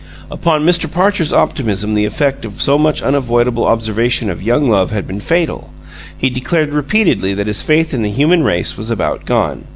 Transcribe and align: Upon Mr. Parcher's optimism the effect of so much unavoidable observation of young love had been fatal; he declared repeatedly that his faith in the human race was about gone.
Upon 0.31 0.65
Mr. 0.65 0.91
Parcher's 0.91 1.31
optimism 1.31 1.93
the 1.93 2.05
effect 2.05 2.43
of 2.43 2.59
so 2.59 2.79
much 2.79 3.03
unavoidable 3.03 3.65
observation 3.67 4.31
of 4.31 4.41
young 4.41 4.67
love 4.67 4.89
had 4.89 5.05
been 5.05 5.19
fatal; 5.19 5.71
he 6.17 6.31
declared 6.31 6.73
repeatedly 6.73 7.35
that 7.35 7.45
his 7.45 7.61
faith 7.61 7.93
in 7.93 8.01
the 8.01 8.09
human 8.09 8.41
race 8.41 8.75
was 8.77 8.89
about 8.89 9.25
gone. 9.25 9.65